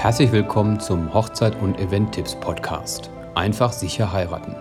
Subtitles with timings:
[0.00, 3.10] Herzlich willkommen zum Hochzeit- und Event-Tipps Podcast.
[3.34, 4.56] Einfach sicher heiraten.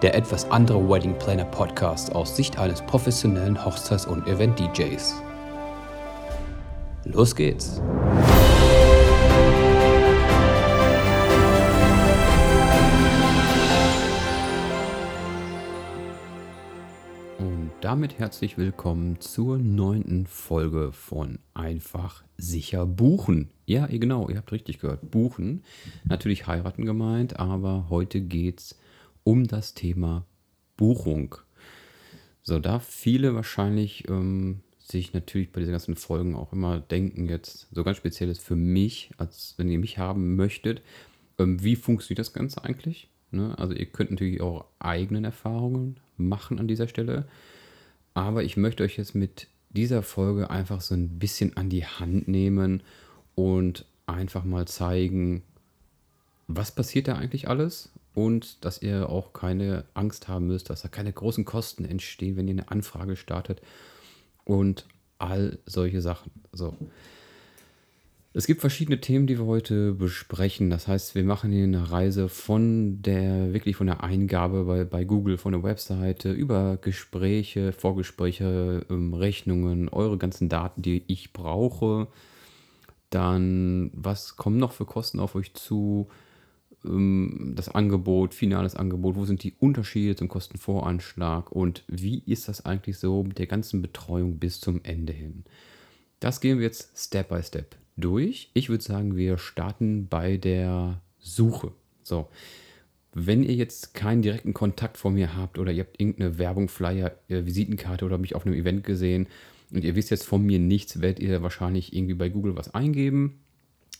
[0.00, 5.22] Der etwas andere Wedding Planner Podcast aus Sicht eines professionellen Hochzeits- und Event-DJs.
[7.04, 7.82] Los geht's!
[17.38, 23.50] Und damit herzlich willkommen zur neunten Folge von Einfach sicher buchen.
[23.68, 25.10] Ja, genau, ihr habt richtig gehört.
[25.10, 25.62] Buchen.
[26.08, 28.78] Natürlich heiraten gemeint, aber heute geht es
[29.24, 30.24] um das Thema
[30.78, 31.34] Buchung.
[32.42, 37.68] So, da viele wahrscheinlich ähm, sich natürlich bei diesen ganzen Folgen auch immer denken, jetzt
[37.70, 40.80] so ganz speziell ist für mich, als wenn ihr mich haben möchtet,
[41.38, 43.10] ähm, wie funktioniert das Ganze eigentlich?
[43.32, 43.54] Ne?
[43.58, 47.28] Also ihr könnt natürlich auch eigenen Erfahrungen machen an dieser Stelle.
[48.14, 52.28] Aber ich möchte euch jetzt mit dieser Folge einfach so ein bisschen an die Hand
[52.28, 52.82] nehmen
[53.38, 55.44] und einfach mal zeigen,
[56.48, 60.88] was passiert da eigentlich alles und dass ihr auch keine Angst haben müsst, dass da
[60.88, 63.62] keine großen Kosten entstehen, wenn ihr eine Anfrage startet
[64.44, 64.86] und
[65.20, 66.32] all solche Sachen.
[66.52, 66.74] So.
[68.32, 70.68] Es gibt verschiedene Themen, die wir heute besprechen.
[70.68, 75.04] Das heißt, wir machen hier eine Reise von der, wirklich von der Eingabe bei, bei
[75.04, 82.08] Google, von der Webseite, über Gespräche, Vorgespräche, ähm, Rechnungen, eure ganzen Daten, die ich brauche.
[83.10, 86.08] Dann, was kommen noch für Kosten auf euch zu?
[86.84, 92.64] Ähm, das Angebot, finales Angebot, wo sind die Unterschiede zum Kostenvoranschlag und wie ist das
[92.64, 95.44] eigentlich so mit der ganzen Betreuung bis zum Ende hin?
[96.20, 98.50] Das gehen wir jetzt Step by Step durch.
[98.54, 101.72] Ich würde sagen, wir starten bei der Suche.
[102.02, 102.28] So,
[103.12, 107.12] wenn ihr jetzt keinen direkten Kontakt vor mir habt oder ihr habt irgendeine Werbung, Flyer,
[107.28, 109.26] äh, Visitenkarte oder mich auf einem Event gesehen
[109.72, 113.40] und ihr wisst jetzt von mir nichts, werdet ihr wahrscheinlich irgendwie bei Google was eingeben.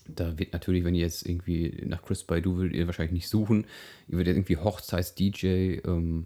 [0.07, 3.65] Da wird natürlich, wenn ihr jetzt irgendwie nach Chris Baidu würdet ihr wahrscheinlich nicht suchen.
[4.07, 6.25] Ihr würdet irgendwie Hochzeits-DJ ähm,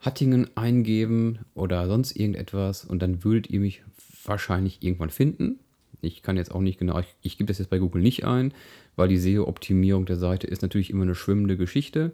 [0.00, 3.82] Hattingen eingeben oder sonst irgendetwas und dann würdet ihr mich
[4.24, 5.60] wahrscheinlich irgendwann finden.
[6.00, 8.54] Ich kann jetzt auch nicht genau, ich, ich gebe das jetzt bei Google nicht ein,
[8.96, 12.12] weil die SEO-Optimierung der Seite ist natürlich immer eine schwimmende Geschichte.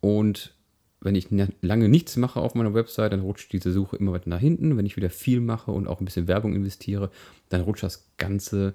[0.00, 0.54] Und
[1.06, 1.28] wenn ich
[1.62, 4.76] lange nichts mache auf meiner Website, dann rutscht diese Suche immer weiter nach hinten.
[4.76, 7.12] Wenn ich wieder viel mache und auch ein bisschen Werbung investiere,
[7.48, 8.74] dann rutscht das Ganze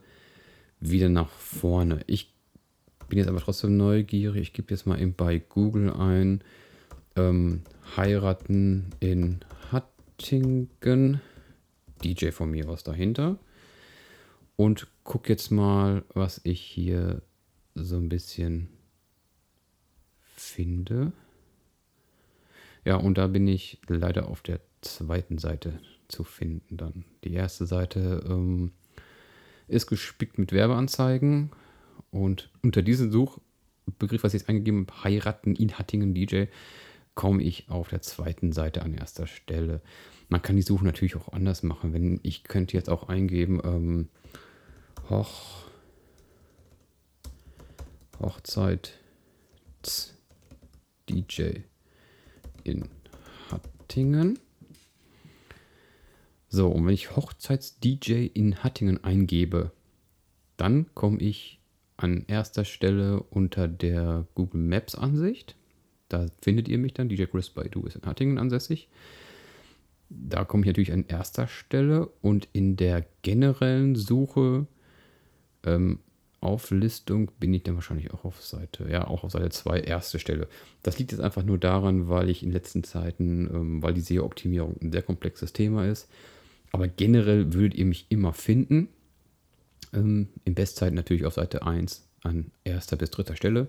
[0.80, 2.00] wieder nach vorne.
[2.08, 2.34] Ich
[3.10, 4.42] bin jetzt aber trotzdem neugierig.
[4.44, 6.42] Ich gebe jetzt mal eben bei Google ein,
[7.18, 7.64] ähm,
[7.98, 11.20] heiraten in Hattingen.
[12.02, 13.38] DJ von mir aus dahinter
[14.56, 17.22] und gucke jetzt mal, was ich hier
[17.76, 18.70] so ein bisschen
[20.36, 21.12] finde.
[22.84, 27.06] Ja, und da bin ich leider auf der zweiten Seite zu finden dann.
[27.24, 28.72] Die erste Seite ähm,
[29.68, 31.52] ist gespickt mit Werbeanzeigen
[32.10, 36.46] und unter diesem Suchbegriff, was ich jetzt eingegeben habe, heiraten in Hattingen DJ,
[37.14, 39.82] komme ich auf der zweiten Seite an erster Stelle.
[40.30, 41.94] Man kann die Suche natürlich auch anders machen.
[41.94, 44.10] Wenn ich könnte jetzt auch eingeben, ähm,
[45.10, 45.66] Hoch,
[48.20, 48.98] Hochzeit
[51.10, 51.62] DJ
[52.64, 52.88] in
[53.50, 54.40] Hattingen.
[56.50, 59.72] So, und wenn ich Hochzeits-DJ in Hattingen eingebe,
[60.58, 61.60] dann komme ich
[61.98, 65.56] an erster Stelle unter der Google Maps Ansicht.
[66.10, 67.10] Da findet ihr mich dann.
[67.10, 68.90] DJ Chris Baidu ist in Hattingen ansässig.
[70.10, 74.68] Da komme ich natürlich an erster Stelle und in der generellen Suche
[75.64, 76.00] ähm,
[76.42, 80.48] Auflistung bin ich dann wahrscheinlich auch auf Seite, ja, auch auf Seite 2, erste Stelle.
[80.82, 84.76] Das liegt jetzt einfach nur daran, weil ich in letzten Zeiten, ähm, weil die SEO-Optimierung
[84.82, 86.10] ein sehr komplexes Thema ist.
[86.72, 88.90] Aber generell würdet ihr mich immer finden.
[89.94, 93.68] Ähm, in Bestzeit natürlich auf Seite 1 an erster bis dritter Stelle.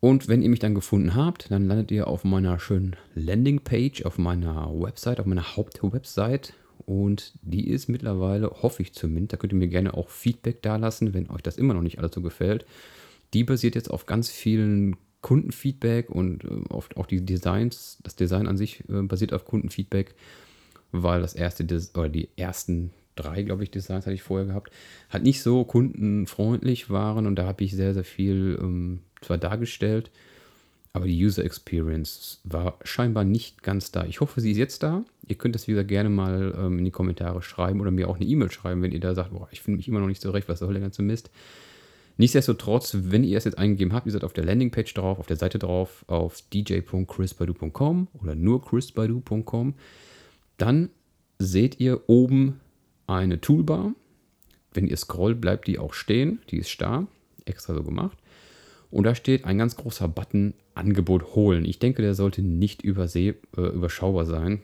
[0.00, 4.16] Und wenn ihr mich dann gefunden habt, dann landet ihr auf meiner schönen Landingpage, auf
[4.16, 6.54] meiner Website, auf meiner Hauptwebsite
[6.86, 11.14] und die ist mittlerweile, hoffe ich zumindest, da könnt ihr mir gerne auch Feedback dalassen,
[11.14, 12.64] wenn euch das immer noch nicht alles so gefällt.
[13.34, 18.46] Die basiert jetzt auf ganz vielen Kundenfeedback und äh, auf, auch die Designs, das Design
[18.46, 20.14] an sich äh, basiert auf Kundenfeedback,
[20.92, 24.72] weil das erste Des oder die ersten drei, glaube ich, Designs hatte ich vorher gehabt,
[25.10, 30.10] halt nicht so kundenfreundlich waren und da habe ich sehr, sehr viel ähm, zwar dargestellt,
[30.92, 34.04] aber die User Experience war scheinbar nicht ganz da.
[34.06, 35.04] Ich hoffe, sie ist jetzt da.
[35.26, 38.16] Ihr könnt das, wie gesagt, gerne mal ähm, in die Kommentare schreiben oder mir auch
[38.16, 40.30] eine E-Mail schreiben, wenn ihr da sagt, boah, ich finde mich immer noch nicht so
[40.30, 41.30] recht, was soll der ganze Mist.
[42.16, 45.36] Nichtsdestotrotz, wenn ihr es jetzt eingegeben habt, ihr seid auf der Landingpage drauf, auf der
[45.36, 49.74] Seite drauf, auf dj.chrisbadu.com oder nur chrisbadu.com,
[50.58, 50.90] dann
[51.38, 52.60] seht ihr oben
[53.06, 53.94] eine Toolbar.
[54.72, 56.40] wenn ihr scrollt, bleibt die auch stehen.
[56.50, 57.06] Die ist starr,
[57.44, 58.18] extra so gemacht.
[58.90, 61.64] Und da steht ein ganz großer Button Angebot holen.
[61.64, 64.60] Ich denke, der sollte nicht überseh, äh, überschaubar sein.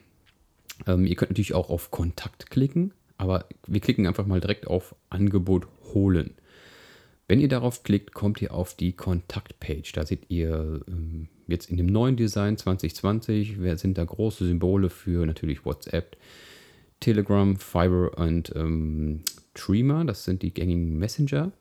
[0.86, 4.94] Ähm, ihr könnt natürlich auch auf Kontakt klicken, aber wir klicken einfach mal direkt auf
[5.10, 6.34] Angebot holen.
[7.28, 9.92] Wenn ihr darauf klickt, kommt ihr auf die Kontaktpage.
[9.92, 14.90] Da seht ihr ähm, jetzt in dem neuen Design 2020, wer sind da große Symbole
[14.90, 16.16] für natürlich WhatsApp,
[17.00, 19.22] Telegram, Fiber und ähm,
[19.56, 20.04] Streamer.
[20.04, 21.52] Das sind die gängigen Messenger.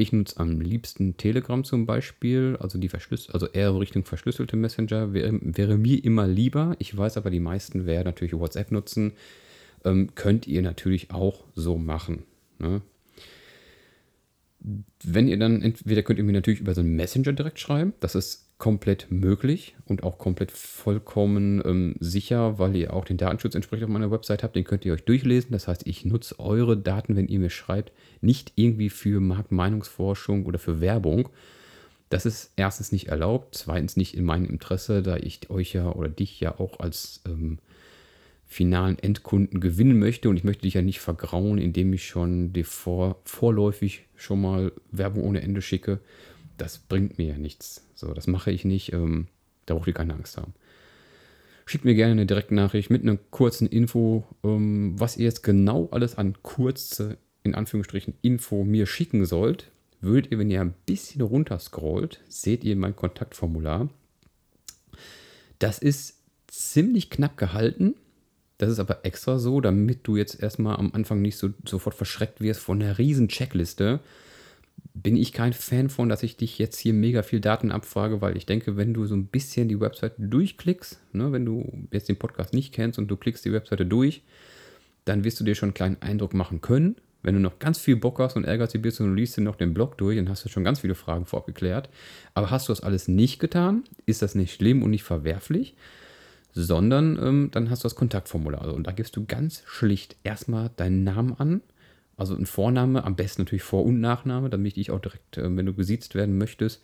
[0.00, 5.12] Ich nutze am liebsten Telegram zum Beispiel, also die Verschlüs also eher Richtung verschlüsselte Messenger
[5.12, 6.76] wäre, wäre, mir immer lieber.
[6.78, 9.14] Ich weiß aber, die meisten werden natürlich WhatsApp nutzen.
[9.84, 12.22] Ähm, könnt ihr natürlich auch so machen.
[12.60, 12.80] Ne?
[15.02, 18.14] Wenn ihr dann, entweder könnt ihr mir natürlich über so einen Messenger direkt schreiben, das
[18.14, 23.84] ist komplett möglich und auch komplett vollkommen ähm, sicher, weil ihr auch den Datenschutz entsprechend
[23.84, 24.56] auf meiner Website habt.
[24.56, 25.52] Den könnt ihr euch durchlesen.
[25.52, 30.58] Das heißt, ich nutze eure Daten, wenn ihr mir schreibt, nicht irgendwie für Marktmeinungsforschung oder
[30.58, 31.28] für Werbung.
[32.10, 36.08] Das ist erstens nicht erlaubt, zweitens nicht in meinem Interesse, da ich euch ja oder
[36.08, 37.58] dich ja auch als ähm,
[38.48, 43.20] finalen Endkunden gewinnen möchte und ich möchte dich ja nicht vergrauen, indem ich schon vor,
[43.24, 46.00] vorläufig schon mal Werbung ohne Ende schicke
[46.58, 47.86] das bringt mir ja nichts.
[47.94, 48.92] So, das mache ich nicht.
[48.92, 49.28] Ähm,
[49.66, 50.54] da braucht ihr keine Angst haben.
[51.66, 56.16] Schickt mir gerne eine Direktnachricht mit einer kurzen Info, ähm, was ihr jetzt genau alles
[56.16, 59.70] an kurze, in Anführungsstrichen, Info mir schicken sollt.
[60.00, 63.88] Würdet ihr, wenn ihr ein bisschen runter scrollt, seht ihr mein Kontaktformular.
[65.58, 67.94] Das ist ziemlich knapp gehalten.
[68.58, 72.40] Das ist aber extra so, damit du jetzt erstmal am Anfang nicht so sofort verschreckt
[72.40, 74.00] wirst von einer riesen Checkliste
[74.94, 78.36] bin ich kein Fan von, dass ich dich jetzt hier mega viel Daten abfrage, weil
[78.36, 82.18] ich denke, wenn du so ein bisschen die Webseite durchklickst, ne, wenn du jetzt den
[82.18, 84.22] Podcast nicht kennst und du klickst die Webseite durch,
[85.04, 86.96] dann wirst du dir schon einen kleinen Eindruck machen können.
[87.22, 89.42] Wenn du noch ganz viel Bock hast und ärgerst dich bist und du liest dir
[89.42, 91.88] noch den Blog durch, dann hast du schon ganz viele Fragen vorgeklärt.
[92.34, 95.74] Aber hast du das alles nicht getan, ist das nicht schlimm und nicht verwerflich,
[96.52, 98.62] sondern ähm, dann hast du das Kontaktformular.
[98.62, 101.60] Also, und da gibst du ganz schlicht erstmal deinen Namen an,
[102.18, 105.56] also ein Vorname, am besten natürlich Vor- und Nachname, damit ich dich auch direkt, äh,
[105.56, 106.82] wenn du gesiezt werden möchtest,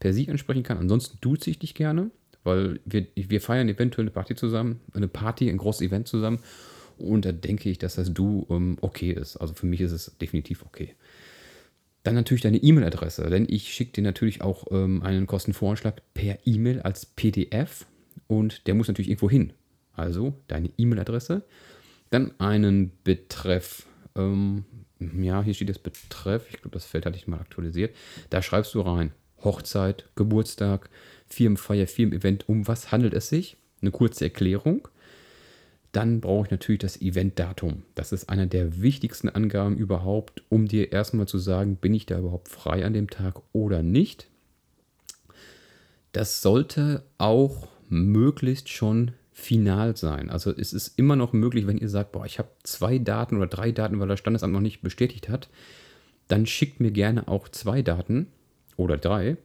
[0.00, 0.76] per Sie ansprechen kann.
[0.76, 2.10] Ansonsten duze ich dich gerne,
[2.42, 6.40] weil wir, wir feiern eventuell eine Party zusammen, eine Party, ein großes Event zusammen.
[6.98, 9.36] Und da denke ich, dass das Du ähm, okay ist.
[9.36, 10.94] Also für mich ist es definitiv okay.
[12.02, 16.80] Dann natürlich deine E-Mail-Adresse, denn ich schicke dir natürlich auch ähm, einen Kostenvoranschlag per E-Mail
[16.82, 17.86] als PDF
[18.26, 19.52] und der muss natürlich irgendwo hin.
[19.94, 21.42] Also deine E-Mail-Adresse,
[22.10, 23.86] dann einen Betreff
[24.16, 24.64] ähm,
[24.98, 27.94] ja, hier steht das Betreff, ich glaube, das Feld hatte ich mal aktualisiert.
[28.30, 29.12] Da schreibst du rein,
[29.42, 30.88] Hochzeit, Geburtstag,
[31.26, 33.56] Firmenfeier, Firmen-Event, um was handelt es sich?
[33.80, 34.88] Eine kurze Erklärung.
[35.92, 37.82] Dann brauche ich natürlich das Eventdatum.
[37.94, 42.18] Das ist einer der wichtigsten Angaben überhaupt, um dir erstmal zu sagen, bin ich da
[42.18, 44.28] überhaupt frei an dem Tag oder nicht.
[46.12, 50.30] Das sollte auch möglichst schon final sein.
[50.30, 53.46] Also es ist immer noch möglich, wenn ihr sagt, boah, ich habe zwei Daten oder
[53.46, 55.48] drei Daten, weil das Standesamt noch nicht bestätigt hat,
[56.28, 58.26] dann schickt mir gerne auch zwei Daten
[58.76, 59.36] oder drei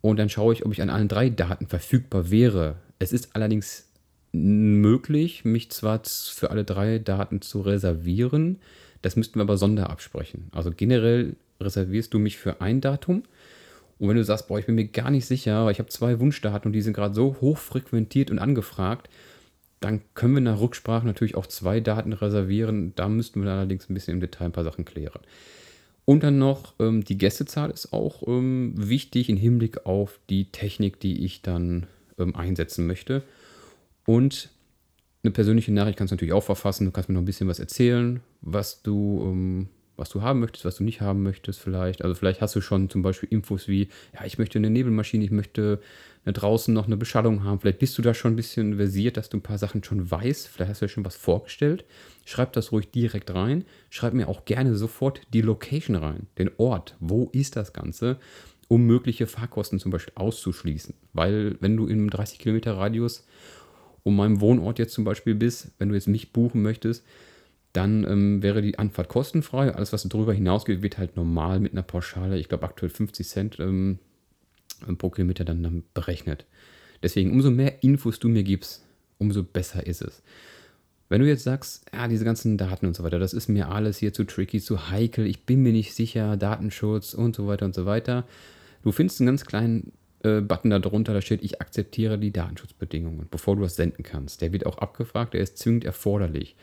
[0.00, 2.76] und dann schaue ich, ob ich an allen drei Daten verfügbar wäre.
[2.98, 3.88] Es ist allerdings
[4.32, 8.58] möglich, mich zwar für alle drei Daten zu reservieren,
[9.02, 10.48] das müssten wir aber sonder absprechen.
[10.52, 13.22] Also generell reservierst du mich für ein Datum
[14.00, 16.18] und wenn du sagst, boah, ich bin mir gar nicht sicher, weil ich habe zwei
[16.20, 19.10] Wunschdaten und die sind gerade so hoch frequentiert und angefragt,
[19.80, 22.94] dann können wir nach Rücksprache natürlich auch zwei Daten reservieren.
[22.96, 25.20] Da müssten wir allerdings ein bisschen im Detail ein paar Sachen klären.
[26.06, 30.98] Und dann noch, ähm, die Gästezahl ist auch ähm, wichtig im Hinblick auf die Technik,
[30.98, 31.86] die ich dann
[32.18, 33.22] ähm, einsetzen möchte.
[34.06, 34.48] Und
[35.22, 36.86] eine persönliche Nachricht kannst du natürlich auch verfassen.
[36.86, 39.68] Du kannst mir noch ein bisschen was erzählen, was du ähm,
[40.00, 42.02] was du haben möchtest, was du nicht haben möchtest vielleicht.
[42.02, 45.30] Also vielleicht hast du schon zum Beispiel Infos wie, ja, ich möchte eine Nebelmaschine, ich
[45.30, 45.80] möchte
[46.24, 47.60] draußen noch eine Beschallung haben.
[47.60, 50.48] Vielleicht bist du da schon ein bisschen versiert, dass du ein paar Sachen schon weißt.
[50.48, 51.84] Vielleicht hast du ja schon was vorgestellt.
[52.24, 53.64] Schreib das ruhig direkt rein.
[53.90, 56.96] Schreib mir auch gerne sofort die Location rein, den Ort.
[56.98, 58.18] Wo ist das Ganze?
[58.68, 60.94] Um mögliche Fahrkosten zum Beispiel auszuschließen.
[61.12, 63.26] Weil wenn du in einem 30 Kilometer Radius
[64.02, 67.04] um meinem Wohnort jetzt zum Beispiel bist, wenn du jetzt mich buchen möchtest,
[67.72, 69.74] dann ähm, wäre die Anfahrt kostenfrei.
[69.74, 73.60] Alles, was darüber hinausgeht, wird halt normal mit einer Pauschale, ich glaube aktuell 50 Cent
[73.60, 73.98] ähm,
[74.98, 76.46] pro Kilometer dann, dann berechnet.
[77.02, 78.84] Deswegen, umso mehr Infos du mir gibst,
[79.18, 80.22] umso besser ist es.
[81.08, 83.98] Wenn du jetzt sagst, ja, diese ganzen Daten und so weiter, das ist mir alles
[83.98, 87.74] hier zu tricky, zu heikel, ich bin mir nicht sicher, Datenschutz und so weiter und
[87.74, 88.24] so weiter.
[88.82, 93.56] Du findest einen ganz kleinen äh, Button darunter, da steht, ich akzeptiere die Datenschutzbedingungen, bevor
[93.56, 94.40] du das senden kannst.
[94.40, 96.54] Der wird auch abgefragt, der ist zwingend erforderlich.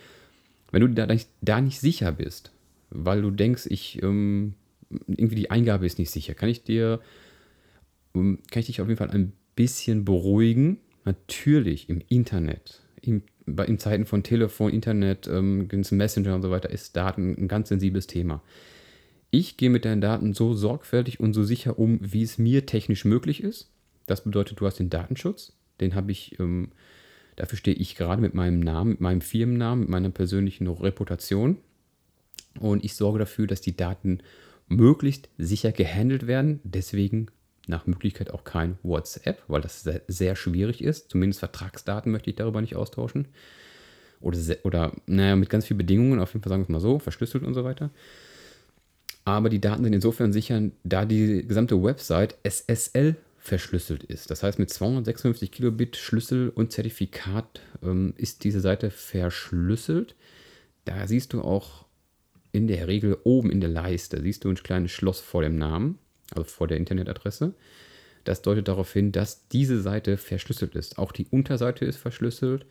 [0.72, 2.52] Wenn du da nicht, da nicht sicher bist,
[2.90, 4.54] weil du denkst, ich ähm,
[5.08, 7.00] irgendwie die Eingabe ist nicht sicher, kann ich dir,
[8.16, 10.80] ähm, kann ich dich auf jeden Fall ein bisschen beruhigen.
[11.06, 16.70] Natürlich im Internet, im, bei, in Zeiten von Telefon, Internet, ähm, Messenger und so weiter,
[16.70, 18.42] ist Daten ein ganz sensibles Thema.
[19.30, 23.06] Ich gehe mit deinen Daten so sorgfältig und so sicher um, wie es mir technisch
[23.06, 23.70] möglich ist.
[24.06, 25.54] Das bedeutet, du hast den Datenschutz.
[25.82, 26.72] Den habe ich, ähm,
[27.38, 31.58] dafür stehe ich gerade mit meinem Namen, mit meinem Firmennamen, mit meiner persönlichen Reputation.
[32.60, 34.20] Und ich sorge dafür, dass die Daten
[34.68, 36.60] möglichst sicher gehandelt werden.
[36.64, 37.28] Deswegen
[37.68, 41.12] nach Möglichkeit auch kein WhatsApp, weil das sehr, sehr schwierig ist.
[41.12, 43.28] Zumindest Vertragsdaten möchte ich darüber nicht austauschen.
[44.20, 47.00] Oder, oder naja, mit ganz vielen Bedingungen, auf jeden Fall sagen wir es mal so,
[47.00, 47.92] verschlüsselt und so weiter.
[49.26, 53.16] Aber die Daten sind insofern sicher, da die gesamte Website SSL
[53.48, 54.30] verschlüsselt ist.
[54.30, 60.16] Das heißt, mit 256 Kilobit Schlüssel und Zertifikat ähm, ist diese Seite verschlüsselt.
[60.86, 61.86] Da siehst du auch
[62.52, 65.98] in der Regel oben in der Leiste, siehst du ein kleines Schloss vor dem Namen,
[66.32, 67.54] also vor der Internetadresse.
[68.24, 70.98] Das deutet darauf hin, dass diese Seite verschlüsselt ist.
[70.98, 72.66] Auch die Unterseite ist verschlüsselt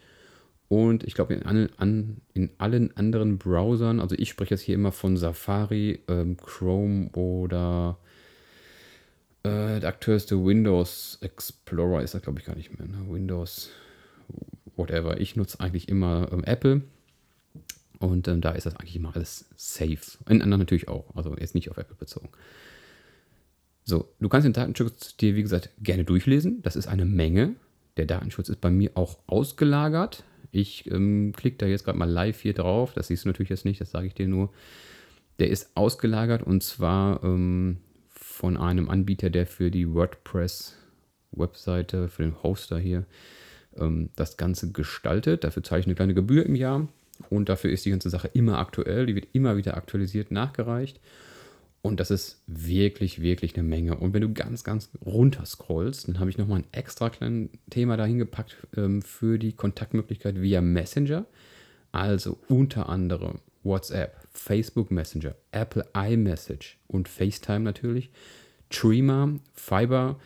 [0.68, 5.16] und ich glaube, in, in allen anderen Browsern, also ich spreche jetzt hier immer von
[5.16, 7.98] Safari, ähm, Chrome oder
[9.46, 12.86] äh, der aktuellste Windows Explorer ist das, glaube ich, gar nicht mehr.
[12.86, 13.06] Ne?
[13.08, 13.70] Windows,
[14.76, 15.20] whatever.
[15.20, 16.82] Ich nutze eigentlich immer ähm, Apple.
[17.98, 20.18] Und ähm, da ist das eigentlich immer alles safe.
[20.28, 22.28] In anderen natürlich auch, also jetzt nicht auf Apple bezogen.
[23.84, 26.60] So, du kannst den Datenschutz dir, wie gesagt, gerne durchlesen.
[26.62, 27.54] Das ist eine Menge.
[27.96, 30.24] Der Datenschutz ist bei mir auch ausgelagert.
[30.50, 32.92] Ich ähm, klicke da jetzt gerade mal live hier drauf.
[32.94, 34.52] Das siehst du natürlich jetzt nicht, das sage ich dir nur.
[35.38, 37.78] Der ist ausgelagert und zwar ähm,
[38.36, 43.06] von einem Anbieter, der für die WordPress-Webseite, für den Hoster hier,
[43.78, 45.44] ähm, das Ganze gestaltet.
[45.44, 46.86] Dafür zahle ich eine kleine Gebühr im Jahr
[47.30, 49.06] und dafür ist die ganze Sache immer aktuell.
[49.06, 51.00] Die wird immer wieder aktualisiert, nachgereicht.
[51.80, 53.96] Und das ist wirklich, wirklich eine Menge.
[53.96, 57.96] Und wenn du ganz, ganz runter scrollst, dann habe ich nochmal ein extra kleines Thema
[57.96, 61.24] dahin gepackt ähm, für die Kontaktmöglichkeit via Messenger.
[61.90, 68.10] Also unter anderem WhatsApp, Facebook Messenger, Apple iMessage und FaceTime natürlich,
[68.70, 70.18] Trima, Fiber,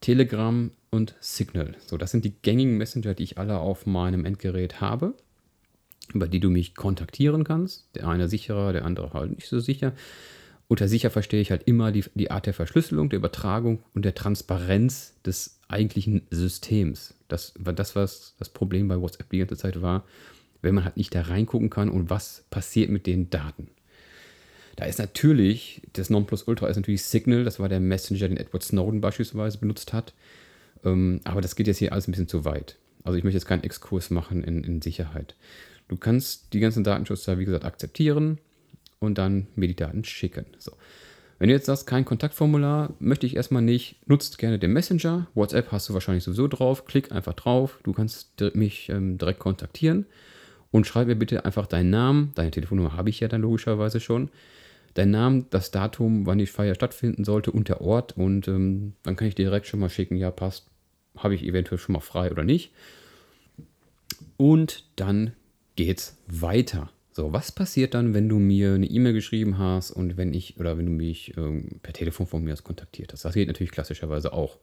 [0.00, 1.74] Telegram und Signal.
[1.86, 5.14] So, das sind die gängigen Messenger, die ich alle auf meinem Endgerät habe,
[6.12, 7.88] über die du mich kontaktieren kannst.
[7.94, 9.92] Der eine sicherer, der andere halt nicht so sicher.
[10.68, 14.14] Unter sicher verstehe ich halt immer die, die Art der Verschlüsselung, der Übertragung und der
[14.14, 17.14] Transparenz des eigentlichen Systems.
[17.28, 20.04] Das war das, was das Problem bei WhatsApp die ganze Zeit war,
[20.62, 23.68] wenn man halt nicht da reingucken kann und was passiert mit den Daten.
[24.76, 29.00] Da ist natürlich, das Nonplusultra ist natürlich Signal, das war der Messenger, den Edward Snowden
[29.00, 30.12] beispielsweise benutzt hat.
[30.84, 32.76] Ähm, aber das geht jetzt hier alles ein bisschen zu weit.
[33.02, 35.34] Also ich möchte jetzt keinen Exkurs machen in, in Sicherheit.
[35.88, 38.38] Du kannst die ganzen Datenschutz da, wie gesagt, akzeptieren
[38.98, 40.44] und dann mir die Daten schicken.
[40.58, 40.72] So.
[41.38, 45.26] Wenn du jetzt sagst, kein Kontaktformular, möchte ich erstmal nicht, nutzt gerne den Messenger.
[45.34, 46.84] WhatsApp hast du wahrscheinlich sowieso drauf.
[46.84, 47.78] Klick einfach drauf.
[47.82, 50.06] Du kannst mich ähm, direkt kontaktieren
[50.76, 52.32] und schreib mir bitte einfach deinen Namen.
[52.34, 54.28] Deine Telefonnummer habe ich ja dann logischerweise schon.
[54.92, 58.14] Dein Namen, das Datum, wann die Feier stattfinden sollte und der Ort.
[58.18, 60.66] Und ähm, dann kann ich dir direkt schon mal schicken, ja, passt,
[61.16, 62.72] habe ich eventuell schon mal frei oder nicht.
[64.36, 65.32] Und dann
[65.76, 66.90] geht's weiter.
[67.10, 70.76] So, was passiert dann, wenn du mir eine E-Mail geschrieben hast und wenn ich oder
[70.76, 73.24] wenn du mich ähm, per Telefon von mir aus kontaktiert hast?
[73.24, 74.58] Das geht natürlich klassischerweise auch.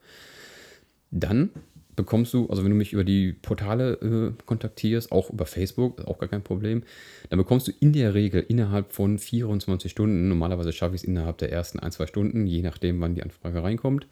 [1.10, 1.50] Dann
[1.96, 6.20] bekommst du, also wenn du mich über die Portale äh, kontaktierst, auch über Facebook, auch
[6.20, 6.84] gar kein Problem,
[7.30, 11.38] dann bekommst du in der Regel innerhalb von 24 Stunden, normalerweise schaffe ich es innerhalb
[11.38, 14.08] der ersten ein, zwei Stunden, je nachdem, wann die Anfrage reinkommt,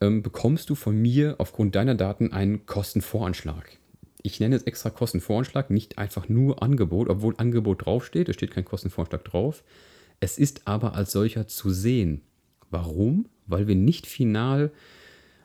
[0.00, 3.78] ähm, bekommst du von mir aufgrund deiner Daten einen Kostenvoranschlag
[4.26, 8.64] ich nenne es extra Kostenvoranschlag, nicht einfach nur Angebot, obwohl Angebot draufsteht, es steht kein
[8.64, 9.62] Kostenvoranschlag drauf.
[10.18, 12.22] Es ist aber als solcher zu sehen.
[12.70, 13.28] Warum?
[13.46, 14.70] Weil wir nicht final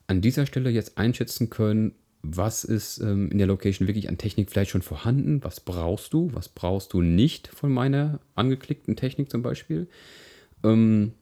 [0.10, 4.50] an dieser Stelle jetzt einschätzen können, was ist ähm, in der Location wirklich an Technik
[4.50, 9.44] vielleicht schon vorhanden, was brauchst du, was brauchst du nicht von meiner angeklickten Technik zum
[9.44, 9.88] Beispiel.
[10.64, 11.14] Ähm,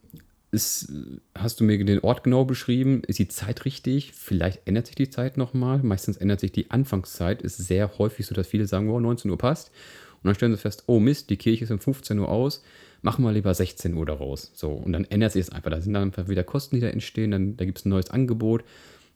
[0.51, 0.91] ist,
[1.35, 3.03] hast du mir den Ort genau beschrieben?
[3.05, 4.13] Ist die Zeit richtig?
[4.13, 5.79] Vielleicht ändert sich die Zeit nochmal.
[5.83, 7.41] Meistens ändert sich die Anfangszeit.
[7.41, 9.69] Ist sehr häufig so, dass viele sagen, oh, 19 Uhr passt.
[10.15, 12.63] Und dann stellen sie fest, oh Mist, die Kirche ist um 15 Uhr aus.
[13.01, 14.51] Machen wir lieber 16 Uhr daraus.
[14.53, 15.71] So, und dann ändert sich es einfach.
[15.71, 17.31] Da sind dann einfach wieder Kosten, die da entstehen.
[17.31, 18.63] Dann, da gibt es ein neues Angebot.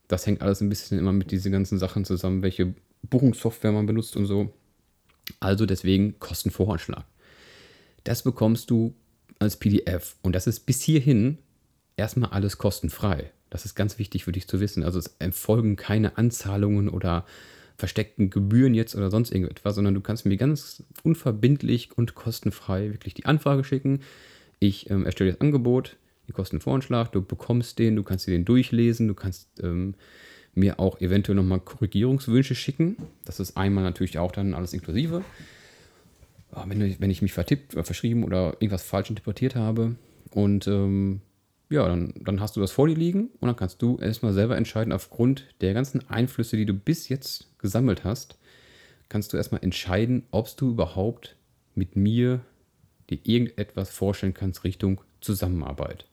[0.07, 2.73] Das hängt alles ein bisschen immer mit diesen ganzen Sachen zusammen, welche
[3.03, 4.53] Buchungssoftware man benutzt und so.
[5.39, 7.05] Also deswegen Kostenvoranschlag.
[8.03, 8.93] Das bekommst du
[9.39, 10.15] als PDF.
[10.21, 11.37] Und das ist bis hierhin
[11.97, 13.31] erstmal alles kostenfrei.
[13.49, 14.83] Das ist ganz wichtig für dich zu wissen.
[14.83, 17.25] Also es erfolgen keine Anzahlungen oder
[17.81, 23.15] versteckten Gebühren jetzt oder sonst irgendetwas, sondern du kannst mir ganz unverbindlich und kostenfrei wirklich
[23.15, 24.01] die Anfrage schicken.
[24.59, 25.97] Ich ähm, erstelle das Angebot,
[26.27, 29.95] die kosten einen Voranschlag, du bekommst den, du kannst dir den durchlesen, du kannst ähm,
[30.53, 32.97] mir auch eventuell nochmal Korrigierungswünsche schicken.
[33.25, 35.23] Das ist einmal natürlich auch dann alles inklusive.
[36.67, 39.95] Wenn, wenn ich mich vertippt oder verschrieben oder irgendwas falsch interpretiert habe.
[40.29, 41.21] Und ähm,
[41.71, 44.57] ja, dann, dann hast du das vor dir liegen und dann kannst du erstmal selber
[44.57, 48.37] entscheiden, aufgrund der ganzen Einflüsse, die du bis jetzt gesammelt hast,
[49.09, 51.35] kannst du erstmal entscheiden, ob du überhaupt
[51.75, 52.41] mit mir
[53.09, 56.05] dir irgendetwas vorstellen kannst Richtung Zusammenarbeit.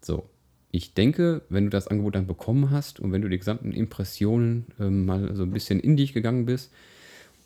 [0.00, 0.28] So,
[0.70, 4.66] ich denke, wenn du das Angebot dann bekommen hast und wenn du die gesamten Impressionen
[4.78, 6.72] äh, mal so ein bisschen in dich gegangen bist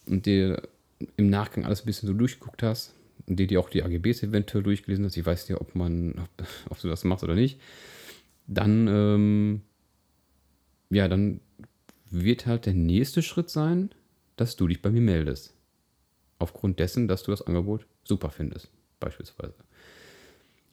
[0.06, 0.62] und dir
[1.16, 2.94] im Nachgang alles ein bisschen so durchgeguckt hast,
[3.26, 6.80] die dir auch die AGBs eventuell durchgelesen hast, ich weiß ja, ob man, ob, ob
[6.80, 7.60] du das machst oder nicht,
[8.46, 9.62] dann, ähm,
[10.90, 11.40] ja, dann
[12.10, 13.90] wird halt der nächste Schritt sein,
[14.36, 15.54] dass du dich bei mir meldest.
[16.38, 18.70] Aufgrund dessen, dass du das Angebot super findest,
[19.00, 19.54] beispielsweise.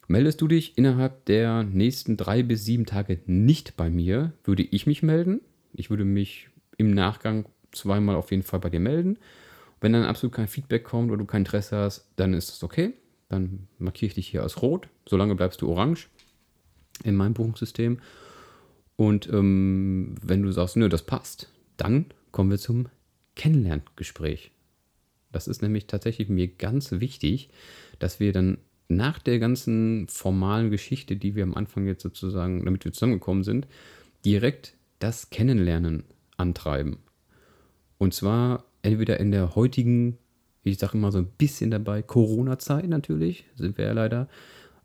[0.08, 4.86] Meldest du dich innerhalb der nächsten drei bis sieben Tage nicht bei mir, würde ich
[4.86, 5.42] mich melden.
[5.74, 9.18] Ich würde mich im Nachgang zweimal auf jeden Fall bei dir melden
[9.86, 12.96] wenn dann absolut kein Feedback kommt oder du kein Interesse hast, dann ist das okay.
[13.30, 14.90] Dann markiere ich dich hier als rot.
[15.08, 16.10] Solange bleibst du orange
[17.04, 18.00] in meinem Buchungssystem.
[18.96, 22.88] Und ähm, wenn du sagst, nö, das passt, dann kommen wir zum
[23.36, 24.50] Kennenlerngespräch.
[25.32, 27.52] Das ist nämlich tatsächlich mir ganz wichtig,
[28.00, 32.86] dass wir dann nach der ganzen formalen Geschichte, die wir am Anfang jetzt sozusagen, damit
[32.86, 33.68] wir zusammengekommen sind,
[34.26, 36.06] direkt das Kennenlernen
[36.38, 36.98] antreiben.
[38.00, 40.18] Und zwar entweder in der heutigen,
[40.64, 44.30] ich sage immer so ein bisschen dabei, Corona-Zeit natürlich, sind wir ja leider,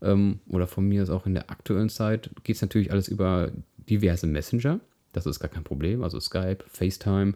[0.01, 3.51] ähm, oder von mir ist auch in der aktuellen Zeit, geht es natürlich alles über
[3.77, 4.79] diverse Messenger.
[5.13, 7.33] Das ist gar kein Problem, also Skype, FaceTime,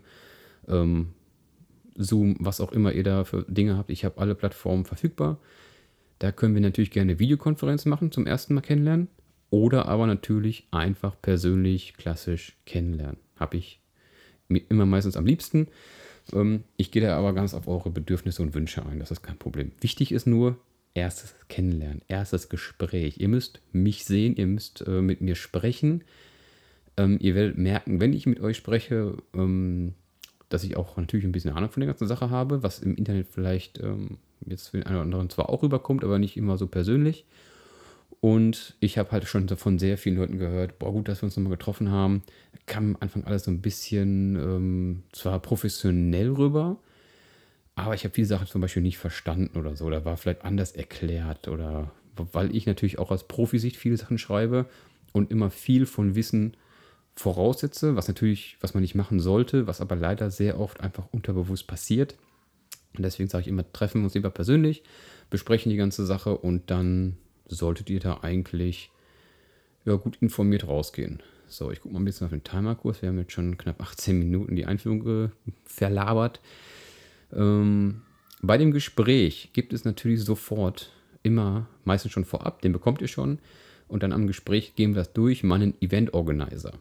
[0.68, 1.14] ähm,
[1.98, 3.90] Zoom, was auch immer ihr da für Dinge habt.
[3.90, 5.40] Ich habe alle Plattformen verfügbar.
[6.20, 9.08] Da können wir natürlich gerne Videokonferenzen machen, zum ersten Mal kennenlernen.
[9.50, 13.18] Oder aber natürlich einfach persönlich, klassisch kennenlernen.
[13.38, 13.82] Habe ich
[14.50, 15.68] immer meistens am liebsten.
[16.34, 19.00] Ähm, ich gehe da aber ganz auf eure Bedürfnisse und Wünsche ein.
[19.00, 19.72] Das ist kein Problem.
[19.82, 20.58] Wichtig ist nur,
[20.94, 23.20] erstes Kennenlernen, erstes Gespräch.
[23.20, 26.04] Ihr müsst mich sehen, ihr müsst äh, mit mir sprechen.
[26.98, 29.94] Ähm, ihr werdet merken, wenn ich mit euch spreche, ähm,
[30.50, 33.28] dass ich auch natürlich ein bisschen Ahnung von der ganzen Sache habe, was im Internet
[33.28, 36.68] vielleicht ähm, jetzt für den einen oder anderen zwar auch rüberkommt, aber nicht immer so
[36.68, 37.26] persönlich.
[38.26, 41.38] Und ich habe halt schon von sehr vielen Leuten gehört, boah, gut, dass wir uns
[41.38, 42.24] nochmal getroffen haben.
[42.66, 46.78] Kam am Anfang alles so ein bisschen ähm, zwar professionell rüber,
[47.76, 49.88] aber ich habe viele Sachen zum Beispiel nicht verstanden oder so.
[49.92, 54.66] Da war vielleicht anders erklärt oder weil ich natürlich auch aus Profisicht viele Sachen schreibe
[55.14, 56.58] und immer viel von Wissen
[57.16, 61.68] voraussetze, was natürlich, was man nicht machen sollte, was aber leider sehr oft einfach unterbewusst
[61.68, 62.16] passiert.
[62.98, 64.82] Und deswegen sage ich immer, treffen wir uns lieber persönlich,
[65.30, 68.92] besprechen die ganze Sache und dann solltet ihr da eigentlich
[69.86, 71.22] ja, gut informiert rausgehen.
[71.48, 73.02] So, ich gucke mal ein bisschen auf den Timerkurs.
[73.02, 75.32] Wir haben jetzt schon knapp 18 Minuten die Einführung
[75.64, 76.40] verlabert.
[77.34, 78.02] Ähm,
[78.42, 80.92] bei dem Gespräch gibt es natürlich sofort
[81.24, 83.40] immer, meistens schon vorab, den bekommt ihr schon.
[83.88, 86.74] Und dann am Gespräch gehen wir das durch, meinen Event Organizer.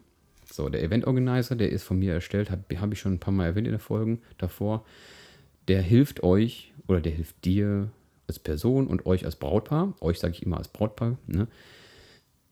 [0.51, 3.33] So, der Event Organizer, der ist von mir erstellt, habe hab ich schon ein paar
[3.33, 4.85] Mal erwähnt in den Folgen davor.
[5.69, 7.91] Der hilft euch oder der hilft dir
[8.27, 11.47] als Person und euch als Brautpaar, euch sage ich immer als Brautpaar, ne,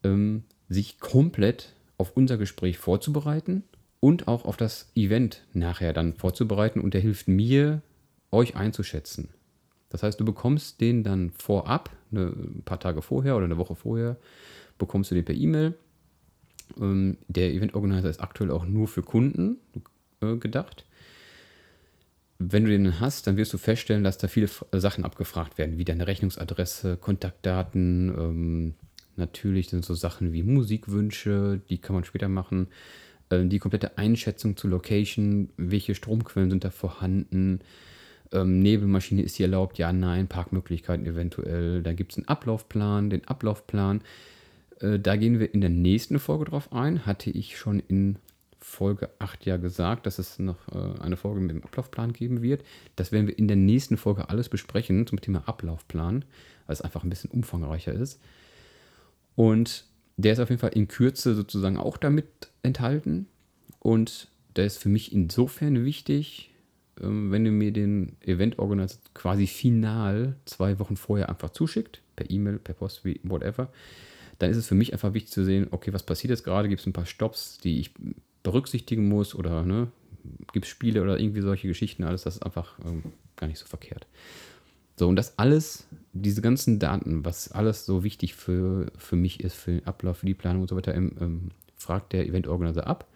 [0.05, 3.65] ähm, sich komplett auf unser Gespräch vorzubereiten
[4.01, 7.83] und auch auf das Event nachher dann vorzubereiten und der hilft mir,
[8.31, 9.29] euch einzuschätzen.
[9.91, 13.75] Das heißt, du bekommst den dann vorab, ne, ein paar Tage vorher oder eine Woche
[13.75, 14.17] vorher,
[14.79, 15.75] bekommst du den per E-Mail.
[16.81, 19.59] Ähm, der Event Organizer ist aktuell auch nur für Kunden
[20.23, 20.87] äh, gedacht
[22.39, 25.85] wenn du den hast, dann wirst du feststellen, dass da viele Sachen abgefragt werden, wie
[25.85, 28.09] deine Rechnungsadresse, Kontaktdaten.
[28.09, 28.75] Ähm,
[29.17, 32.69] natürlich sind so Sachen wie Musikwünsche, die kann man später machen.
[33.31, 37.61] Ähm, die komplette Einschätzung zur Location, welche Stromquellen sind da vorhanden.
[38.33, 41.83] Ähm, Nebelmaschine ist hier erlaubt, ja, nein, Parkmöglichkeiten eventuell.
[41.83, 44.03] Da gibt es einen Ablaufplan, den Ablaufplan.
[44.81, 47.07] Äh, da gehen wir in der nächsten Folge drauf ein.
[47.07, 48.17] Hatte ich schon in
[48.65, 52.65] Folge 8 ja gesagt, dass es noch äh, eine Folge mit dem Ablaufplan geben wird.
[52.97, 56.25] Das werden wir in der nächsten Folge alles besprechen zum Thema Ablaufplan,
[56.67, 58.21] weil es einfach ein bisschen umfangreicher ist.
[59.35, 59.85] Und
[60.17, 62.27] der ist auf jeden Fall in Kürze sozusagen auch damit
[62.63, 63.27] enthalten.
[63.81, 66.51] Und der ist für mich insofern wichtig,
[67.01, 72.31] ähm, wenn du mir den Event Organizer quasi final zwei Wochen vorher einfach zuschickt, per
[72.31, 73.73] E-Mail, per Post, whatever,
[74.39, 76.69] dann ist es für mich einfach wichtig zu sehen, okay, was passiert jetzt gerade?
[76.69, 77.93] Gibt es ein paar Stops, die ich
[78.43, 79.89] berücksichtigen muss oder ne,
[80.53, 83.03] gibt es Spiele oder irgendwie solche Geschichten, alles, das ist einfach ähm,
[83.37, 84.07] gar nicht so verkehrt.
[84.97, 89.55] So, und das alles, diese ganzen Daten, was alles so wichtig für, für mich ist,
[89.55, 93.09] für den Ablauf, für die Planung und so weiter, ähm, fragt der Eventorganisator ab.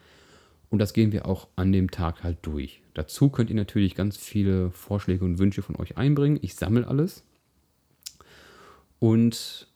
[0.68, 2.82] Und das gehen wir auch an dem Tag halt durch.
[2.94, 6.38] Dazu könnt ihr natürlich ganz viele Vorschläge und Wünsche von euch einbringen.
[6.42, 7.22] Ich sammle alles.
[8.98, 9.68] Und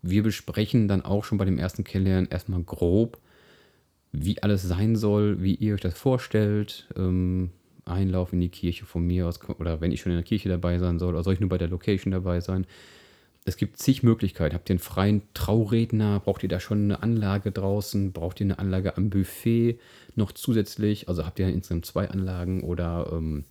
[0.00, 3.18] wir besprechen dann auch schon bei dem ersten Kennenlernen erstmal grob,
[4.18, 6.86] wie alles sein soll, wie ihr euch das vorstellt.
[6.96, 7.50] Ähm,
[7.84, 10.78] Einlauf in die Kirche von mir aus, oder wenn ich schon in der Kirche dabei
[10.78, 12.66] sein soll, oder soll ich nur bei der Location dabei sein?
[13.44, 14.56] Es gibt zig Möglichkeiten.
[14.56, 16.18] Habt ihr einen freien Trauredner?
[16.18, 18.12] Braucht ihr da schon eine Anlage draußen?
[18.12, 19.78] Braucht ihr eine Anlage am Buffet
[20.16, 21.08] noch zusätzlich?
[21.08, 23.44] Also habt ihr insgesamt zwei Anlagen oder ähm,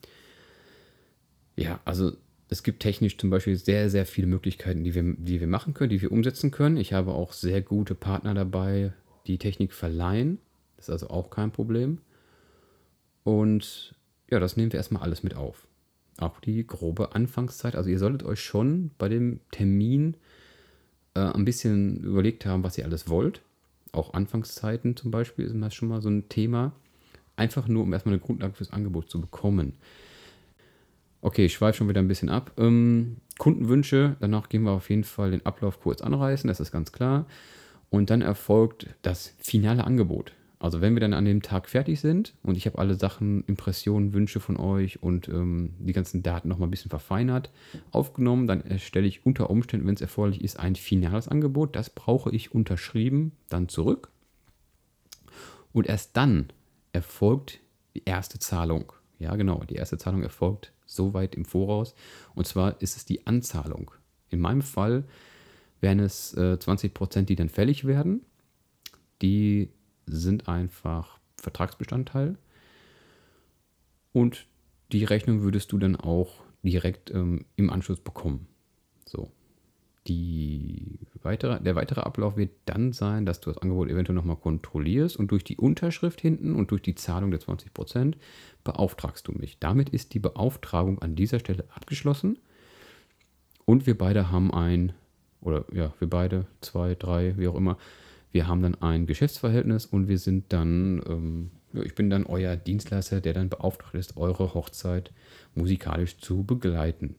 [1.55, 2.11] ja, also
[2.49, 5.91] es gibt technisch zum Beispiel sehr, sehr viele Möglichkeiten, die wir, die wir machen können,
[5.91, 6.75] die wir umsetzen können.
[6.75, 8.91] Ich habe auch sehr gute Partner dabei,
[9.27, 10.39] die Technik verleihen.
[10.85, 11.99] Ist also auch kein Problem.
[13.23, 13.95] Und
[14.29, 15.67] ja, das nehmen wir erstmal alles mit auf.
[16.17, 17.75] Auch die grobe Anfangszeit.
[17.75, 20.15] Also ihr solltet euch schon bei dem Termin
[21.15, 23.41] äh, ein bisschen überlegt haben, was ihr alles wollt.
[23.91, 26.73] Auch Anfangszeiten zum Beispiel ist das schon mal so ein Thema.
[27.35, 29.73] Einfach nur, um erstmal eine Grundlage fürs Angebot zu bekommen.
[31.21, 32.51] Okay, ich schweife schon wieder ein bisschen ab.
[32.57, 36.91] Ähm, Kundenwünsche, danach gehen wir auf jeden Fall den Ablauf kurz anreißen, das ist ganz
[36.91, 37.25] klar.
[37.89, 40.33] Und dann erfolgt das finale Angebot.
[40.65, 44.13] Also wenn wir dann an dem Tag fertig sind und ich habe alle Sachen, Impressionen,
[44.13, 47.51] Wünsche von euch und ähm, die ganzen Daten nochmal ein bisschen verfeinert
[47.91, 51.75] aufgenommen, dann erstelle ich unter Umständen, wenn es erforderlich ist, ein finales Angebot.
[51.75, 54.09] Das brauche ich unterschrieben dann zurück.
[55.71, 56.47] Und erst dann
[56.93, 57.59] erfolgt
[57.93, 58.91] die erste Zahlung.
[59.19, 61.93] Ja, genau, die erste Zahlung erfolgt so weit im Voraus.
[62.33, 63.91] Und zwar ist es die Anzahlung.
[64.31, 65.03] In meinem Fall
[65.79, 68.21] wären es äh, 20 Prozent, die dann fällig werden.
[69.21, 69.69] Die
[70.05, 72.37] sind einfach Vertragsbestandteil.
[74.13, 74.47] Und
[74.91, 78.47] die Rechnung würdest du dann auch direkt ähm, im Anschluss bekommen.
[79.05, 79.31] So.
[80.07, 85.17] Die weitere, der weitere Ablauf wird dann sein, dass du das Angebot eventuell nochmal kontrollierst
[85.17, 88.13] und durch die Unterschrift hinten und durch die Zahlung der 20%
[88.63, 89.57] beauftragst du mich.
[89.59, 92.37] Damit ist die Beauftragung an dieser Stelle abgeschlossen
[93.65, 94.93] und wir beide haben ein,
[95.41, 97.77] oder ja, wir beide, zwei, drei, wie auch immer,
[98.35, 102.57] wir haben dann ein Geschäftsverhältnis und wir sind dann, ähm, ja, ich bin dann euer
[102.57, 105.13] Dienstleister, der dann beauftragt ist, eure Hochzeit
[105.55, 107.15] musikalisch zu begleiten.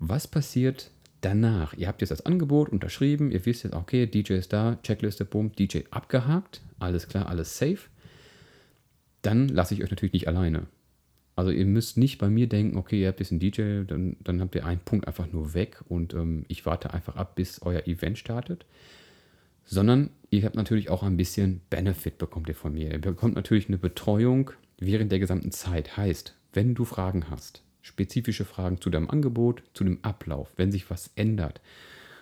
[0.00, 4.52] Was passiert, danach, ihr habt jetzt das Angebot unterschrieben, ihr wisst jetzt, okay, DJ ist
[4.52, 7.88] da, Checkliste, boom, DJ abgehakt, alles klar, alles safe.
[9.22, 10.66] Dann lasse ich euch natürlich nicht alleine.
[11.36, 14.40] Also ihr müsst nicht bei mir denken, okay, ihr habt jetzt einen DJ, dann, dann
[14.40, 17.86] habt ihr einen Punkt einfach nur weg und ähm, ich warte einfach ab, bis euer
[17.86, 18.66] Event startet.
[19.66, 22.92] Sondern ihr habt natürlich auch ein bisschen Benefit bekommt ihr von mir.
[22.92, 25.96] Ihr bekommt natürlich eine Betreuung während der gesamten Zeit.
[25.96, 30.88] Heißt, wenn du Fragen hast, spezifische Fragen zu deinem Angebot, zu dem Ablauf, wenn sich
[30.90, 31.60] was ändert.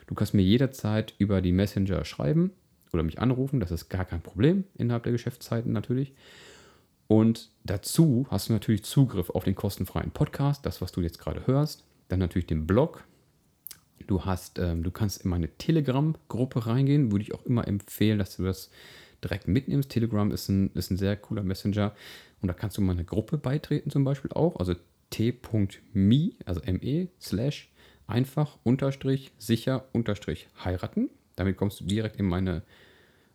[0.06, 2.50] Du kannst mir jederzeit über die Messenger schreiben
[2.92, 6.12] oder mich anrufen, das ist gar kein Problem innerhalb der Geschäftszeiten natürlich.
[7.06, 11.46] Und dazu hast du natürlich Zugriff auf den kostenfreien Podcast, das, was du jetzt gerade
[11.46, 11.84] hörst.
[12.08, 13.04] Dann natürlich den Blog.
[14.06, 18.36] Du hast, ähm, du kannst in meine Telegram-Gruppe reingehen, würde ich auch immer empfehlen, dass
[18.36, 18.70] du das
[19.22, 19.90] direkt mitnimmst.
[19.90, 21.94] Telegram ist ein, ist ein sehr cooler Messenger
[22.42, 24.56] und da kannst du meine Gruppe beitreten zum Beispiel auch.
[24.56, 24.74] Also
[25.10, 27.70] t.me, also me, slash
[28.06, 31.08] einfach unterstrich sicher unterstrich heiraten.
[31.36, 32.62] Damit kommst du direkt in meine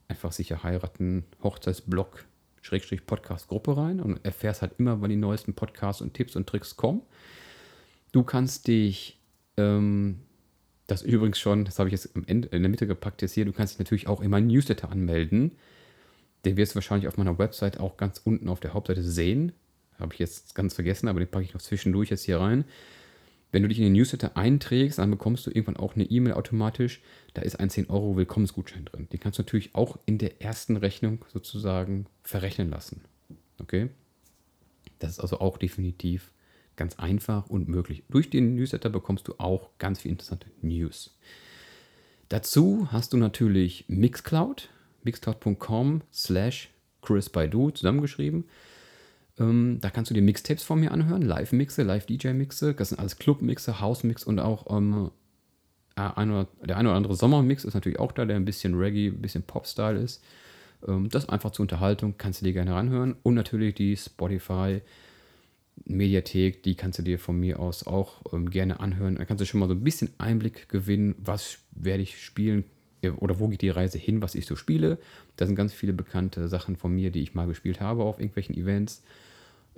[0.08, 2.26] einfach sicher heiraten Hochzeitsblog
[2.62, 6.48] Schrägstrich Podcast Gruppe rein und erfährst halt immer, wann die neuesten Podcasts und Tipps und
[6.48, 7.02] Tricks kommen.
[8.12, 9.20] Du kannst dich,
[9.58, 10.20] ähm,
[10.92, 13.54] das übrigens schon, das habe ich jetzt Ende, in der Mitte gepackt jetzt hier, du
[13.54, 15.52] kannst dich natürlich auch in meinen Newsletter anmelden.
[16.46, 19.52] Den wirst du wahrscheinlich auf meiner Website auch ganz unten auf der Hauptseite sehen.
[20.00, 22.64] Habe ich jetzt ganz vergessen, aber den packe ich noch zwischendurch jetzt hier rein.
[23.52, 27.02] Wenn du dich in den Newsletter einträgst, dann bekommst du irgendwann auch eine E-Mail automatisch.
[27.34, 29.08] Da ist ein 10 Euro Willkommensgutschein drin.
[29.12, 33.02] Den kannst du natürlich auch in der ersten Rechnung sozusagen verrechnen lassen.
[33.60, 33.90] Okay?
[35.00, 36.32] Das ist also auch definitiv
[36.80, 38.04] ganz einfach und möglich.
[38.10, 41.16] Durch den Newsletter bekommst du auch ganz viel interessante News.
[42.30, 44.70] Dazu hast du natürlich Mixcloud,
[45.04, 46.70] mixcloud.com slash
[47.02, 48.46] Chris Baidu zusammengeschrieben.
[49.40, 52.74] Ähm, da kannst du dir Mixtapes von mir anhören, Live-Mixe, Live-DJ-Mixe.
[52.74, 55.12] Das sind alles Club-Mixe, House-Mix und auch ähm,
[55.96, 59.08] ein oder, der eine oder andere Sommer-Mix ist natürlich auch da, der ein bisschen Reggae,
[59.08, 60.24] ein bisschen Pop-Style ist.
[60.88, 63.18] Ähm, das einfach zur Unterhaltung, kannst du dir gerne ranhören.
[63.22, 64.82] Und natürlich die Spotify.
[65.86, 69.16] Mediathek, die kannst du dir von mir aus auch ähm, gerne anhören.
[69.16, 72.64] Da kannst du schon mal so ein bisschen Einblick gewinnen, was werde ich spielen,
[73.18, 74.98] oder wo geht die Reise hin, was ich so spiele.
[75.38, 78.56] Da sind ganz viele bekannte Sachen von mir, die ich mal gespielt habe auf irgendwelchen
[78.56, 79.04] Events,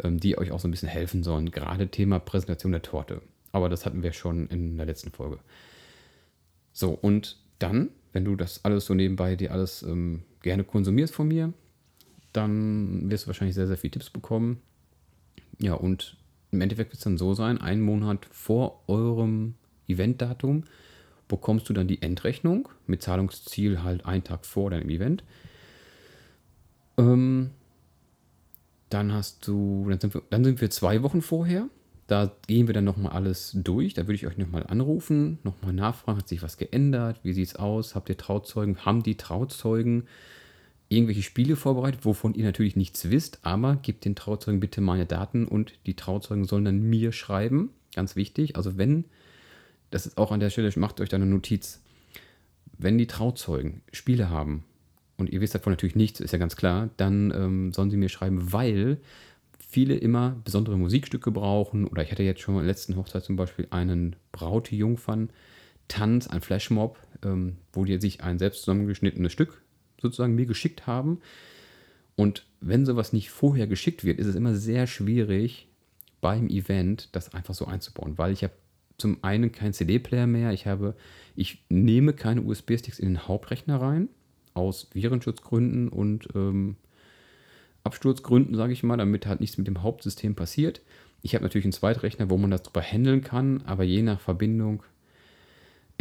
[0.03, 1.51] ähm, die euch auch so ein bisschen helfen sollen.
[1.51, 3.21] Gerade Thema Präsentation der Torte.
[3.51, 5.39] Aber das hatten wir schon in der letzten Folge.
[6.73, 11.27] So, und dann, wenn du das alles so nebenbei dir alles ähm, gerne konsumierst von
[11.27, 11.53] mir,
[12.33, 14.61] dann wirst du wahrscheinlich sehr, sehr viele Tipps bekommen.
[15.61, 16.17] Ja, und
[16.51, 19.55] im Endeffekt wird es dann so sein, einen Monat vor eurem
[19.87, 20.63] Eventdatum
[21.27, 25.23] bekommst du dann die Endrechnung mit Zahlungsziel halt einen Tag vor deinem Event.
[26.97, 27.51] Ähm,
[28.89, 31.69] dann hast du, dann sind, wir, dann sind wir zwei Wochen vorher.
[32.07, 33.93] Da gehen wir dann nochmal alles durch.
[33.93, 37.21] Da würde ich euch nochmal anrufen, nochmal nachfragen, hat sich was geändert?
[37.23, 37.95] Wie sieht es aus?
[37.95, 38.85] Habt ihr Trauzeugen?
[38.85, 40.07] Haben die Trauzeugen
[40.91, 45.47] irgendwelche Spiele vorbereitet, wovon ihr natürlich nichts wisst, aber gebt den Trauzeugen bitte meine Daten
[45.47, 47.69] und die Trauzeugen sollen dann mir schreiben.
[47.95, 48.57] Ganz wichtig.
[48.57, 49.05] Also wenn,
[49.89, 51.81] das ist auch an der Stelle, macht euch da eine Notiz.
[52.77, 54.65] Wenn die Trauzeugen Spiele haben
[55.17, 58.09] und ihr wisst davon natürlich nichts, ist ja ganz klar, dann ähm, sollen sie mir
[58.09, 58.97] schreiben, weil
[59.59, 61.87] viele immer besondere Musikstücke brauchen.
[61.87, 66.97] Oder ich hatte jetzt schon in der letzten Hochzeit zum Beispiel einen Brautjungfern-Tanz, ein Flashmob,
[67.23, 69.61] ähm, wo die sich ein selbst zusammengeschnittenes Stück
[70.01, 71.19] sozusagen mir geschickt haben.
[72.15, 75.67] Und wenn sowas nicht vorher geschickt wird, ist es immer sehr schwierig
[76.19, 78.53] beim Event das einfach so einzubauen, weil ich habe
[78.97, 80.95] zum einen keinen CD-Player mehr, ich habe,
[81.35, 84.09] ich nehme keine USB-Sticks in den Hauptrechner rein,
[84.53, 86.75] aus Virenschutzgründen und ähm,
[87.83, 90.81] Absturzgründen, sage ich mal, damit halt nichts mit dem Hauptsystem passiert.
[91.23, 94.83] Ich habe natürlich einen Zweitrechner, wo man das drüber handeln kann, aber je nach Verbindung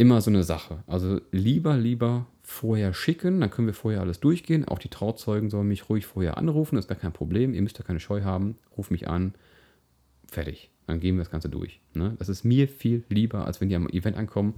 [0.01, 0.83] immer so eine Sache.
[0.87, 4.67] Also lieber, lieber vorher schicken, dann können wir vorher alles durchgehen.
[4.67, 7.53] Auch die Trauzeugen sollen mich ruhig vorher anrufen, das ist gar kein Problem.
[7.53, 9.35] Ihr müsst da keine Scheu haben, ruf mich an,
[10.25, 10.71] fertig.
[10.87, 11.81] Dann gehen wir das Ganze durch.
[11.93, 12.15] Ne?
[12.17, 14.55] Das ist mir viel lieber, als wenn die am Event ankommen.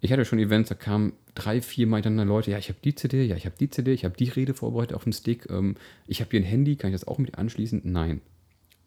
[0.00, 2.94] Ich hatte schon Events, da kamen drei, vier Mal dann Leute, ja, ich habe die
[2.94, 5.74] CD, ja, ich habe die CD, ich habe die Rede vorbereitet auf dem Stick, ähm,
[6.06, 7.80] ich habe hier ein Handy, kann ich das auch mit anschließen?
[7.82, 8.20] Nein.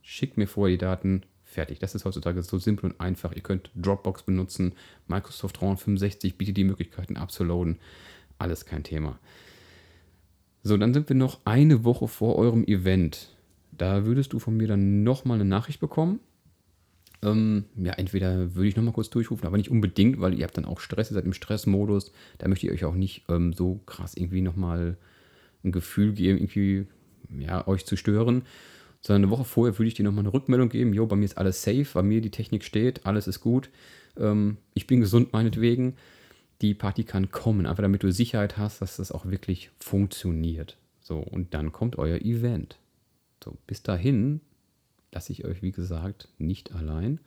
[0.02, 1.24] Schickt mir vorher die Daten,
[1.58, 1.80] fertig.
[1.80, 3.34] Das ist heutzutage so simpel und einfach.
[3.34, 4.74] Ihr könnt Dropbox benutzen,
[5.08, 7.80] Microsoft 365 bietet die Möglichkeiten abzuladen.
[8.38, 9.18] Alles kein Thema.
[10.62, 13.36] So, dann sind wir noch eine Woche vor eurem Event.
[13.72, 16.20] Da würdest du von mir dann nochmal eine Nachricht bekommen.
[17.24, 20.66] Ähm, ja, entweder würde ich nochmal kurz durchrufen, aber nicht unbedingt, weil ihr habt dann
[20.66, 22.12] auch Stress, ihr seid im Stressmodus.
[22.38, 24.96] Da möchte ich euch auch nicht ähm, so krass irgendwie nochmal
[25.64, 26.86] ein Gefühl geben, irgendwie
[27.40, 28.44] ja, euch zu stören.
[29.02, 30.94] Sondern eine Woche vorher würde ich dir nochmal eine Rückmeldung geben.
[30.94, 33.70] Jo, bei mir ist alles safe, bei mir die Technik steht, alles ist gut.
[34.18, 35.96] Ähm, ich bin gesund meinetwegen
[36.62, 40.78] die Party kann kommen, einfach damit du Sicherheit hast, dass das auch wirklich funktioniert.
[41.02, 42.78] So, und dann kommt euer Event.
[43.44, 44.42] So, bis dahin
[45.12, 47.20] lasse ich euch, wie gesagt, nicht allein.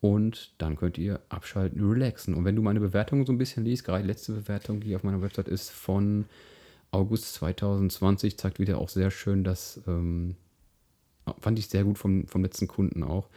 [0.00, 2.34] Und dann könnt ihr abschalten, relaxen.
[2.34, 5.04] Und wenn du meine Bewertung so ein bisschen liest, gerade die letzte Bewertung, die auf
[5.04, 6.26] meiner Website ist, von
[6.90, 10.36] August 2020, zeigt wieder auch sehr schön, dass, ähm,
[11.42, 13.28] fand ich sehr gut vom, vom letzten Kunden auch,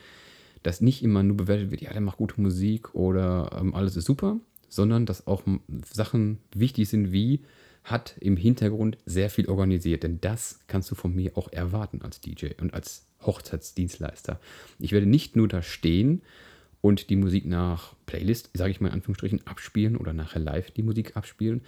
[0.63, 4.05] dass nicht immer nur bewertet wird, ja, der macht gute Musik oder ähm, alles ist
[4.05, 4.39] super,
[4.69, 5.43] sondern dass auch
[5.91, 7.41] Sachen wichtig sind wie
[7.83, 12.19] hat im Hintergrund sehr viel organisiert, denn das kannst du von mir auch erwarten als
[12.19, 14.39] DJ und als Hochzeitsdienstleister.
[14.79, 16.23] Ich werde nicht nur da stehen
[16.81, 20.83] und die Musik nach Playlist, sage ich mal in Anführungsstrichen, abspielen oder nachher live die
[20.83, 21.61] Musik abspielen,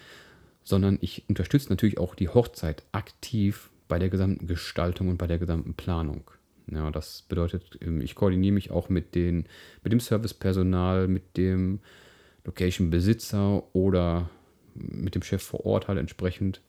[0.63, 5.39] sondern ich unterstütze natürlich auch die Hochzeit aktiv bei der gesamten Gestaltung und bei der
[5.39, 6.29] gesamten Planung.
[6.69, 9.45] Ja, das bedeutet, ähm, ich koordiniere mich auch mit, den,
[9.83, 11.79] mit dem Servicepersonal, mit dem
[12.45, 14.29] Location-Besitzer oder
[14.75, 16.61] mit dem Chef vor Ort halt entsprechend,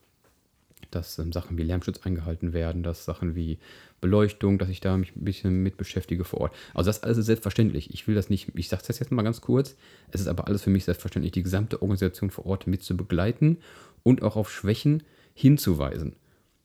[0.91, 3.59] dass ähm, Sachen wie Lärmschutz eingehalten werden, dass Sachen wie
[3.99, 6.55] Beleuchtung, dass ich da mich ein bisschen mit beschäftige vor Ort.
[6.73, 7.93] Also das alles ist selbstverständlich.
[7.93, 9.75] Ich will das nicht, ich sage das jetzt mal ganz kurz,
[10.11, 13.57] es ist aber alles für mich selbstverständlich, die gesamte Organisation vor Ort mit zu begleiten
[14.03, 15.03] und auch auf Schwächen
[15.33, 16.15] hinzuweisen.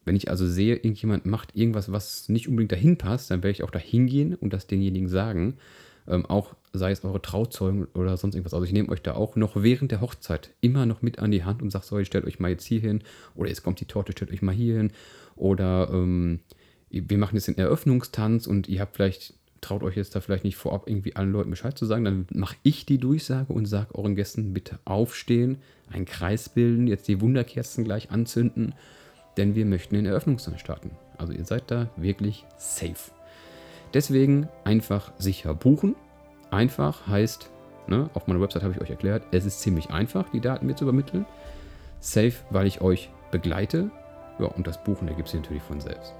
[0.04, 3.62] Wenn ich also sehe, irgendjemand macht irgendwas, was nicht unbedingt dahin passt, dann werde ich
[3.62, 5.54] auch da hingehen und das denjenigen sagen.
[6.06, 8.52] Ähm, auch sei es eure Trauzeugen oder sonst irgendwas.
[8.52, 11.44] Also ich nehme euch da auch noch während der Hochzeit immer noch mit an die
[11.44, 13.02] Hand und sage so, stellt euch mal jetzt hier hin
[13.34, 14.92] oder jetzt kommt die Torte, stellt euch mal hier hin.
[15.36, 16.40] Oder ähm,
[16.90, 20.56] wir machen jetzt den Eröffnungstanz und ihr habt vielleicht traut euch jetzt da vielleicht nicht
[20.56, 24.14] vorab irgendwie allen Leuten Bescheid zu sagen, dann mache ich die Durchsage und sage euren
[24.14, 25.56] Gästen bitte aufstehen,
[25.90, 28.74] einen Kreis bilden, jetzt die Wunderkerzen gleich anzünden,
[29.36, 30.90] denn wir möchten den Eröffnungstanz starten.
[31.18, 33.12] Also ihr seid da wirklich safe.
[33.92, 35.94] Deswegen einfach sicher buchen.
[36.50, 37.50] Einfach heißt,
[37.86, 40.74] ne, auf meiner Website habe ich euch erklärt, es ist ziemlich einfach, die Daten mir
[40.74, 41.26] zu übermitteln.
[42.00, 43.90] Safe, weil ich euch begleite.
[44.38, 46.12] Ja, und das Buchen ergibt sich natürlich von selbst.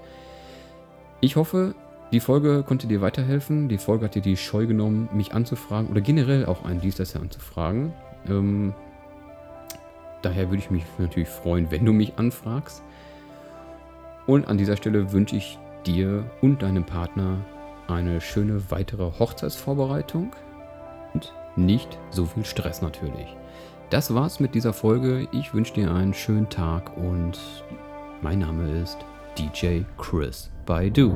[1.21, 1.75] Ich hoffe,
[2.11, 3.67] die Folge konnte dir weiterhelfen.
[3.67, 7.93] Die Folge hat dir die Scheu genommen, mich anzufragen oder generell auch einen Dienstleister anzufragen.
[8.29, 8.73] Ähm,
[10.21, 12.83] daher würde ich mich natürlich freuen, wenn du mich anfragst.
[14.27, 17.37] Und an dieser Stelle wünsche ich dir und deinem Partner
[17.87, 20.31] eine schöne weitere Hochzeitsvorbereitung
[21.13, 23.35] und nicht so viel Stress natürlich.
[23.91, 25.27] Das war's mit dieser Folge.
[25.31, 27.39] Ich wünsche dir einen schönen Tag und
[28.21, 28.97] mein Name ist
[29.37, 31.13] DJ Chris Baidu.